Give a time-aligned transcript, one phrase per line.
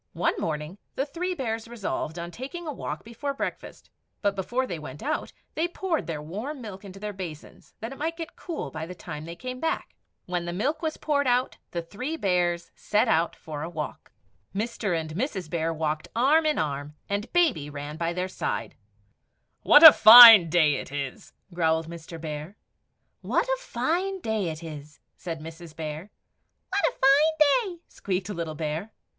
[0.13, 3.91] One morning the three bears resolved on taking a walk before breakfast;
[4.23, 7.99] but before they went out, they poured their warm milk into their basins, that it
[7.99, 9.93] might get cool by the time they came back.
[10.27, 13.07] [Illustration: THE BEARS AT BREAKFAST.] When the milk was poured out, the three bears set
[13.07, 14.11] out for a walk.
[14.55, 14.99] [Illustration: THE BEARS OUT FOR A WALK.] Mr.
[14.99, 15.49] and Mrs.
[15.51, 18.75] Bear walked arm in arm, and Baby ran by their side.
[19.61, 22.19] "WHAT A FINE DAY IT IS!" growled Mr.
[22.19, 22.57] Bear.
[23.21, 25.75] "WHAT A FINE DAY IT IS!" said Mrs.
[25.75, 26.09] Bear.
[26.69, 28.93] "What a fine day!" squeaked little Bear.